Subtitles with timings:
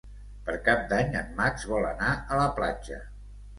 [0.45, 3.01] Per Cap d'Any en Max vol anar a la platja.